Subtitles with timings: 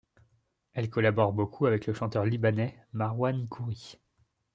[0.73, 3.99] Elle collabore beaucoup avec le chanteur libanais Marwan Khoury.